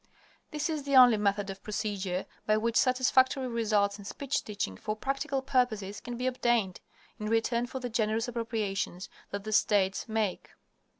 This 0.49 0.67
is 0.67 0.81
the 0.81 0.95
only 0.95 1.17
method 1.17 1.51
of 1.51 1.61
procedure 1.61 2.25
by 2.47 2.57
which 2.57 2.75
satisfactory 2.75 3.47
results 3.47 3.99
in 3.99 4.05
speech 4.05 4.43
teaching 4.43 4.75
for 4.75 4.95
practical 4.95 5.43
purposes 5.43 6.01
can 6.01 6.17
be 6.17 6.25
obtained 6.25 6.81
in 7.19 7.29
return 7.29 7.67
for 7.67 7.79
the 7.79 7.87
generous 7.87 8.27
appropriations 8.27 9.09
that 9.29 9.43
the 9.43 9.51
states 9.53 10.09
make. 10.09 10.49